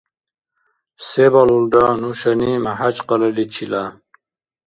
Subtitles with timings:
[1.07, 3.83] Се балулра нушани МяхӀякъалаличила?